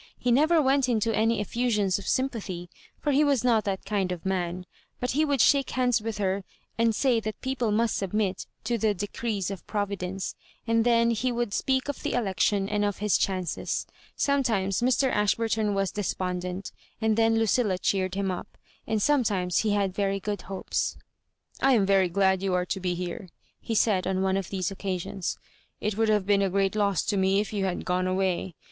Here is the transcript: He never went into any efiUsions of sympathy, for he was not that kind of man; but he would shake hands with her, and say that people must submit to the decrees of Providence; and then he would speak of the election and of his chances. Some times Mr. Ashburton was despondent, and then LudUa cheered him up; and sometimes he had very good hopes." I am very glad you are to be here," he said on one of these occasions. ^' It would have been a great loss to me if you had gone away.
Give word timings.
He 0.17 0.31
never 0.31 0.59
went 0.59 0.89
into 0.89 1.15
any 1.15 1.43
efiUsions 1.45 1.99
of 1.99 2.07
sympathy, 2.07 2.71
for 2.99 3.11
he 3.11 3.23
was 3.23 3.43
not 3.43 3.65
that 3.65 3.85
kind 3.85 4.11
of 4.11 4.25
man; 4.25 4.65
but 4.99 5.11
he 5.11 5.23
would 5.23 5.41
shake 5.41 5.69
hands 5.69 6.01
with 6.01 6.17
her, 6.17 6.43
and 6.75 6.95
say 6.95 7.19
that 7.19 7.39
people 7.41 7.69
must 7.69 7.95
submit 7.97 8.47
to 8.63 8.79
the 8.79 8.95
decrees 8.95 9.51
of 9.51 9.67
Providence; 9.67 10.33
and 10.65 10.85
then 10.85 11.11
he 11.11 11.31
would 11.31 11.53
speak 11.53 11.87
of 11.87 12.01
the 12.01 12.13
election 12.13 12.67
and 12.67 12.83
of 12.83 12.97
his 12.97 13.15
chances. 13.15 13.85
Some 14.15 14.41
times 14.41 14.81
Mr. 14.81 15.11
Ashburton 15.11 15.75
was 15.75 15.91
despondent, 15.91 16.71
and 16.99 17.15
then 17.15 17.37
LudUa 17.37 17.77
cheered 17.79 18.15
him 18.15 18.31
up; 18.31 18.57
and 18.87 18.99
sometimes 18.99 19.59
he 19.59 19.69
had 19.73 19.93
very 19.93 20.19
good 20.19 20.41
hopes." 20.49 20.97
I 21.61 21.73
am 21.73 21.85
very 21.85 22.09
glad 22.09 22.41
you 22.41 22.55
are 22.55 22.65
to 22.65 22.79
be 22.79 22.95
here," 22.95 23.29
he 23.59 23.75
said 23.75 24.07
on 24.07 24.23
one 24.23 24.35
of 24.35 24.49
these 24.49 24.71
occasions. 24.71 25.37
^' 25.43 25.45
It 25.79 25.95
would 25.95 26.09
have 26.09 26.25
been 26.25 26.41
a 26.41 26.49
great 26.49 26.75
loss 26.75 27.03
to 27.03 27.17
me 27.17 27.39
if 27.39 27.53
you 27.53 27.65
had 27.65 27.85
gone 27.85 28.07
away. 28.07 28.55